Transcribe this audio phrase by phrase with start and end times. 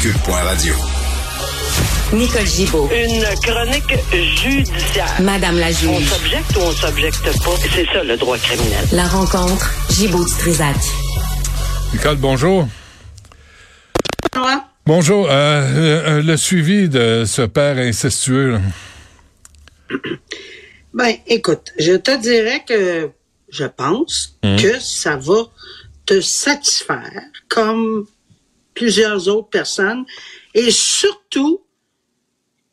[0.00, 0.74] Cube.radio.
[2.12, 2.88] Nicole Gibaud.
[2.90, 5.20] Une chronique judiciaire.
[5.20, 6.08] Madame la On juge.
[6.08, 7.50] s'objecte ou on s'objecte pas?
[7.74, 8.84] C'est ça le droit criminel.
[8.92, 10.76] La rencontre Gibaud-Strisac.
[11.92, 12.66] Nicole, bonjour.
[14.86, 15.26] Bonjour.
[15.30, 18.52] Euh, euh, le suivi de ce père incestueux.
[18.52, 18.60] là.
[20.92, 23.10] Ben, écoute, je te dirais que
[23.48, 25.42] je pense que ça va
[26.04, 28.06] te satisfaire comme
[28.80, 30.04] plusieurs autres personnes
[30.54, 31.60] et surtout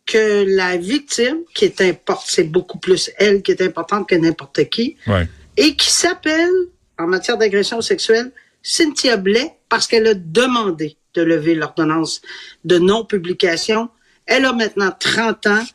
[0.06, 4.70] que la victime, qui est importante, c'est beaucoup plus elle qui est importante que n'importe
[4.70, 5.28] qui, Ouais.
[5.58, 6.56] et qui s'appelle,
[6.98, 8.32] en matière d'agression sexuelle,
[8.64, 12.22] Cynthia Blais, parce qu'elle a demandé de lever l'ordonnance
[12.64, 13.90] de non-publication.
[14.26, 15.66] Elle a maintenant 30 ans.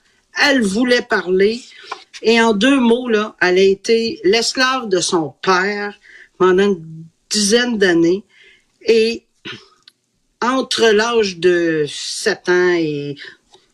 [0.47, 1.61] Elle voulait parler.
[2.23, 5.93] Et en deux mots, là, elle a été l'esclave de son père
[6.39, 6.83] pendant une
[7.29, 8.25] dizaine d'années.
[8.87, 9.25] Et
[10.43, 13.17] entre l'âge de 7 ans et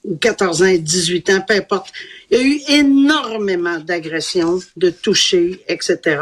[0.04, 1.92] ou 14 ans et 18 ans, peu importe.
[2.30, 6.20] Il y a eu énormément d'agressions, de touchés, etc.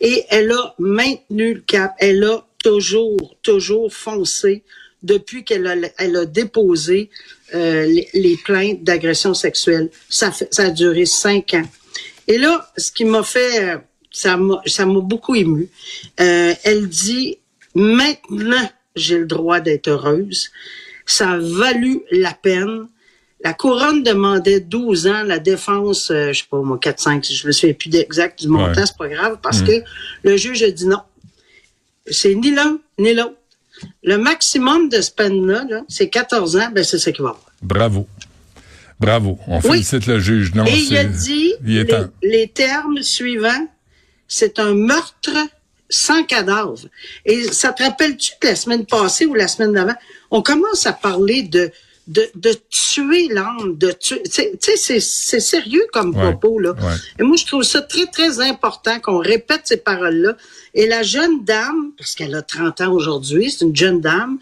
[0.00, 1.94] Et elle a maintenu le cap.
[1.98, 4.62] Elle a toujours, toujours foncé
[5.02, 7.10] depuis qu'elle a, elle a déposé
[7.54, 9.90] euh, les, les plaintes d'agression sexuelle.
[10.08, 11.68] Ça, ça a duré cinq ans.
[12.28, 13.76] Et là, ce qui m'a fait,
[14.10, 15.68] ça m'a, ça m'a beaucoup ému.
[16.20, 17.38] Euh, elle dit
[17.74, 20.50] maintenant j'ai le droit d'être heureuse.
[21.06, 22.86] Ça a valu la peine.
[23.44, 27.46] La couronne demandait 12 ans, la défense, euh, je sais pas moi, 4, 5, je
[27.46, 28.86] me souviens plus exact du montant, Ouais.
[28.86, 29.72] c'est pas grave, parce que
[30.22, 31.00] le juge a dit non.
[32.06, 33.34] C'est ni l'un ni l'autre.
[34.04, 37.50] Le maximum de ce peine-là, là, c'est 14 ans, ben c'est ça qu'il va avoir.
[37.62, 38.06] Bravo.
[39.00, 39.38] Bravo.
[39.48, 39.62] On Oui.
[39.82, 40.54] félicite le juge.
[40.54, 41.84] Non, Et il a dit il
[42.22, 43.66] les termes suivants,
[44.28, 45.36] c'est un meurtre
[45.94, 46.74] sans cadavre.
[47.26, 49.94] Et ça te rappelle-tu que la semaine passée ou la semaine d'avant,
[50.30, 51.70] on commence à parler de
[52.08, 54.20] de, de tuer l'âme, de tuer.
[54.24, 54.42] Tu
[54.76, 56.32] sais, c'est sérieux comme Ouais.
[56.32, 56.72] propos là.
[56.72, 56.94] Ouais.
[57.20, 60.36] Et moi, je trouve ça très très important qu'on répète ces paroles-là.
[60.74, 64.38] Et la jeune dame, parce qu'elle a 30 ans aujourd'hui, c'est une jeune dame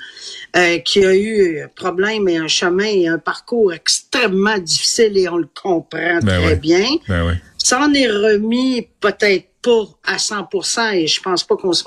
[0.56, 5.28] euh, qui a eu un problème et un chemin et un parcours extrêmement difficile et
[5.28, 6.56] on le comprend Ben très ouais.
[6.56, 6.86] bien.
[7.08, 7.38] Ben.
[7.58, 11.84] S'en est remis peut-être pas à 100% et je pense pas qu'on se,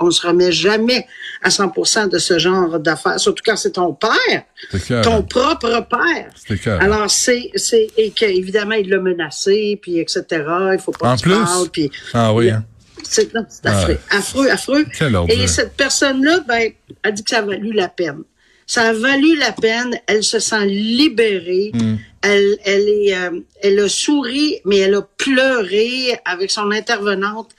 [0.00, 1.06] on se remet jamais
[1.42, 6.30] à 100% de ce genre d'affaires, surtout quand c'est ton père, C'est ton propre père.
[6.46, 6.80] C'est clair.
[6.80, 10.24] Alors c'est c'est et qu'évidemment il l'a menacé puis etc.
[10.72, 11.32] Il faut pas En plus?
[11.32, 12.64] parles, puis Ah oui, hein?
[13.02, 14.84] c'est non, c'est Ah affreux, affreux, affreux.
[15.28, 16.70] Et cette personne-là, ben,
[17.02, 18.22] a dit que ça a valu la peine.
[18.66, 19.98] Ça a valu la peine.
[20.06, 21.70] Elle se sent libérée.
[21.74, 21.96] Hmm.
[22.22, 27.50] Elle, elle est, euh, elle a souri, mais elle a pleuré avec son intervenante.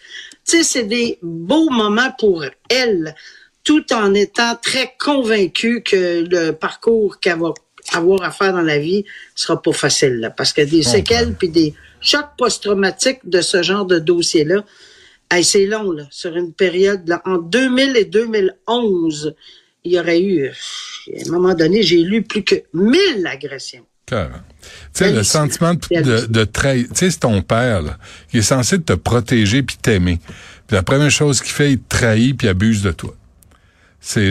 [0.45, 3.16] Tu sais, c'est des beaux moments pour elle,
[3.63, 7.53] tout en étant très convaincue que le parcours qu'elle va
[7.94, 11.47] avoir à faire dans la vie sera pas facile, là, parce que des séquelles puis
[11.47, 14.63] des chocs post-traumatiques de ce genre de dossier-là,
[15.29, 19.35] Hey, c'est long, là, sur une période, là, en 2000 et 2011,
[19.88, 23.86] il y aurait eu, à un moment donné, j'ai lu plus que 1000 agressions.
[24.06, 24.38] Carrément.
[24.94, 26.88] Tu sais, le sentiment de, de, trahir.
[26.90, 27.98] Tu sais, c'est ton père, là,
[28.30, 30.20] qui est censé te protéger puis t'aimer.
[30.68, 33.14] Puis la première chose qu'il fait, il te trahit puis abuse de toi.
[34.00, 34.28] C'est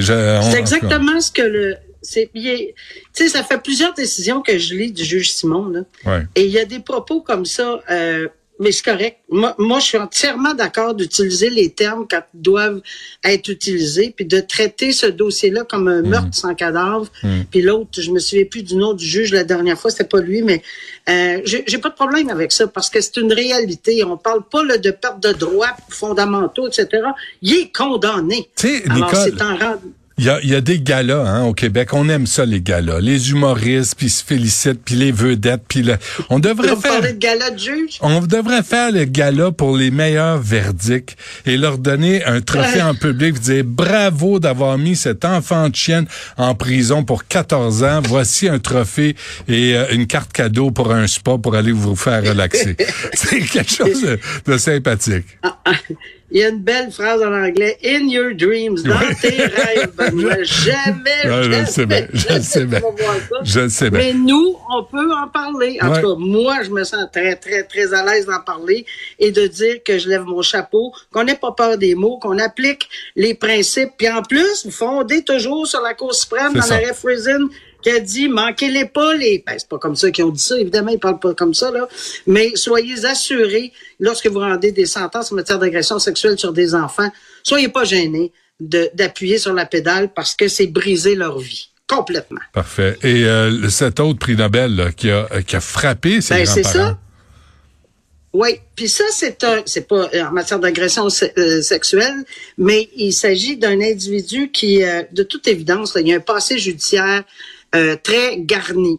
[0.56, 2.75] exactement ce que le, tu
[3.12, 5.81] sais, ça fait plusieurs décisions que je lis du juge Simon, là.
[6.05, 6.23] Ouais.
[6.34, 8.28] Et il y a des propos comme ça, euh,
[8.59, 9.19] mais c'est correct.
[9.28, 12.81] Moi, moi, je suis entièrement d'accord d'utiliser les termes quand ils doivent
[13.25, 17.06] être utilisés, puis de traiter ce dossier-là comme un meurtre sans cadavre.
[17.50, 20.21] Puis l'autre, je me souviens plus du nom du juge la dernière fois, c'était pas
[20.21, 20.62] lui, mais
[21.09, 24.03] euh, j'ai pas de problème avec ça parce que c'est une réalité.
[24.05, 26.88] On parle pas là, de perte de droits fondamentaux, etc.
[27.43, 28.49] Il est condamné.
[28.88, 29.56] Alors, c'est en
[30.19, 31.93] Il y a, y a des galas hein, au Québec.
[31.93, 33.00] On aime ça, les galas.
[33.00, 35.97] Les humoristes, puis se félicitent, puis les vedettes, puis le...
[36.31, 37.03] on devrait Vous faire...
[37.03, 37.99] de gala de juge?
[38.00, 42.94] On devrait faire le gala pour les meilleurs verdicts et leur donner un trophée en
[42.94, 46.06] public, dire bravo d'avoir mis cet enfant de chienne
[46.38, 48.00] en prison pour 14 ans.
[48.03, 49.17] Voici un trophée
[49.49, 52.75] et euh, une carte cadeau pour un spa pour aller vous faire relaxer.
[53.12, 55.26] C'est quelque chose de, de sympathique.
[56.32, 57.78] Il y a une belle phrase en anglais.
[57.84, 60.43] In your dreams, dans tes rêves, Benoît.
[60.43, 62.81] Jamais, Ouais, je jamais, sais bien, je sais bien.
[63.44, 63.99] Je le sais bien.
[64.00, 65.78] Mais nous, on peut en parler.
[65.81, 66.00] En Ouais.
[66.02, 68.84] tout cas, moi, je me sens très, très, très à l'aise d'en parler
[69.20, 72.38] et de dire que je lève mon chapeau, qu'on n'ait pas peur des mots, qu'on
[72.38, 73.93] applique les principes.
[73.96, 77.49] Puis en plus, vous fondez toujours sur la Cour suprême dans l'arrêt Friesen
[77.87, 79.44] qui a dit manquez-les pas les.
[79.47, 81.71] Ben, c'est pas comme ça qu'ils ont dit ça, évidemment, ils parlent pas comme ça,
[81.71, 81.87] là.
[82.27, 87.11] Mais soyez assurés, lorsque vous rendez des sentences en matière d'agression sexuelle sur des enfants,
[87.44, 91.69] soyez pas gênés d'appuyer sur la pédale parce que c'est briser leur vie.
[91.87, 92.41] complètement.
[92.53, 92.99] Parfait.
[93.05, 96.65] Et euh, cet autre prix Nobel là, qui, a, qui a frappé ses Ben, c'est
[96.65, 96.99] ça.
[98.32, 102.25] Oui, puis ça, c'est un, c'est pas euh, en matière d'agression se- euh, sexuelle,
[102.59, 106.21] mais il s'agit d'un individu qui, euh, de toute évidence, là, il y a un
[106.21, 107.23] passé judiciaire
[107.75, 108.99] euh, très garni.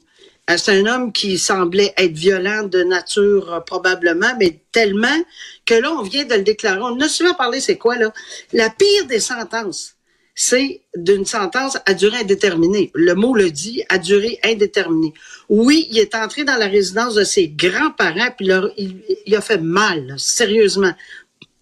[0.49, 5.19] Euh, c'est un homme qui semblait être violent de nature euh, probablement, mais tellement
[5.65, 6.79] que là, on vient de le déclarer.
[6.81, 8.13] On a souvent parlé, c'est quoi là?
[8.53, 9.95] La pire des sentences,
[10.35, 12.91] c'est d'une sentence à durée indéterminée.
[12.93, 15.13] Le mot le dit, à durée indéterminée.
[15.49, 19.41] Oui, il est entré dans la résidence de ses grands-parents, puis leur- il, il a
[19.41, 20.93] fait mal, là, sérieusement.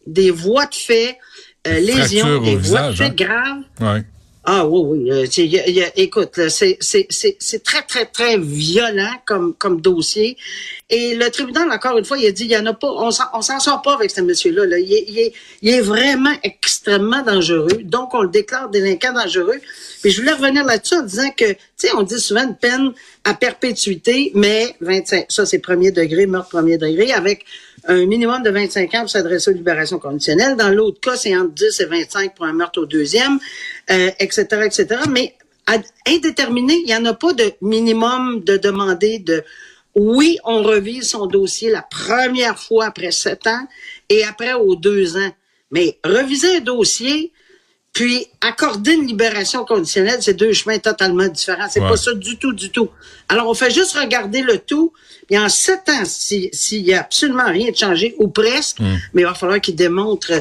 [0.05, 1.17] Des voies de fait,
[1.65, 3.09] euh, lésions, des voies de fait hein?
[3.15, 3.63] graves.
[3.81, 4.03] Ouais.
[4.47, 5.11] Ah oui, oui.
[5.11, 6.77] euh, il y a- il y a- écoute, c'est
[7.63, 10.37] très, très, très violent comme, comme dossier.
[10.91, 13.09] Et le tribunal, encore une fois, il a dit, il y en a pas, on
[13.09, 14.67] s'en sort pas avec ce monsieur-là.
[14.67, 14.77] Là.
[14.77, 15.31] Il, est, il,
[15.63, 17.79] il est vraiment extrêmement dangereux.
[17.85, 19.59] Donc, on le déclare délinquant dangereux.
[20.03, 22.91] Mais je voulais revenir là-dessus en disant que, tu sais, on dit souvent une peine
[23.23, 27.45] à perpétuité, mais 25, ça c'est premier degré, meurtre premier degré, avec
[27.87, 30.55] un minimum de 25 ans pour s'adresser aux libérations conditionnelles.
[30.55, 33.39] Dans l'autre cas, c'est entre 10 et 25 pour un meurtre au deuxième,
[33.91, 35.01] euh, etc., etc.
[35.09, 35.35] Mais
[36.05, 39.43] indéterminé, il n'y en a pas de minimum de demander de
[39.95, 43.67] oui, on revise son dossier la première fois après sept ans
[44.09, 45.31] et après aux deux ans.
[45.71, 47.31] Mais reviser un dossier,
[47.95, 51.67] puis accorder une libération conditionnelle, c'est deux chemins totalement différents.
[51.69, 51.87] C'est Ouais.
[51.89, 52.89] pas ça du tout, du tout.
[53.29, 54.91] Alors, on fait juste regarder le tout.
[55.29, 58.79] Et en sept ans, si- s'il y a absolument rien de changé, ou presque,
[59.13, 60.33] mais il va falloir qu'il démontre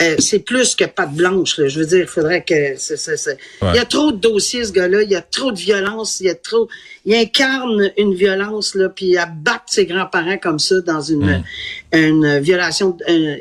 [0.00, 1.58] euh, c'est plus que patte blanche.
[1.58, 1.68] Là.
[1.68, 2.76] Je veux dire, il faudrait que...
[2.76, 3.70] c'est- c'est- c'est- Ouais.
[3.72, 5.02] Il y a trop de dossiers, ce gars-là.
[5.02, 6.20] Il y a trop de violence.
[6.20, 6.68] Il y a trop...
[7.04, 11.42] Il incarne une violence, là, puis il abattre ses grands-parents comme ça dans une,
[11.92, 13.36] une violation euh,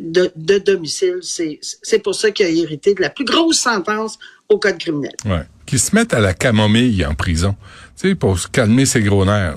[0.00, 1.18] de, de domicile.
[1.22, 4.18] C'est c'est pour ça qu'il a hérité de la plus grosse sentence
[4.48, 5.14] au code criminel.
[5.24, 5.42] Ouais.
[5.66, 7.56] Qui se mettent à la camomille en prison,
[8.00, 9.56] tu sais, pour se calmer ses gros nerfs.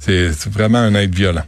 [0.00, 1.44] C'est vraiment un être violent.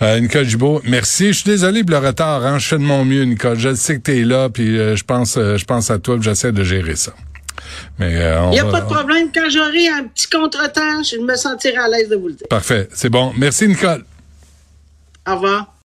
[0.00, 1.28] Euh, Nicole Gibault, merci.
[1.28, 2.46] Je suis désolé pour le retard.
[2.46, 2.58] Hein.
[2.58, 3.58] Je fais de mon mieux, Nicole.
[3.58, 6.24] Je sais que t'es là, puis euh, je pense, euh, je pense à toi, puis
[6.24, 7.12] j'essaie de gérer ça.
[7.98, 9.28] Mais euh, Il n'y a va- pas de problème.
[9.34, 12.46] Quand j'aurai un petit contretemps, je me sentirai à l'aise de vous le dire.
[12.48, 12.88] Parfait.
[12.94, 13.32] C'est bon.
[13.36, 14.04] Merci, Nicole.
[15.28, 15.74] Au revoir.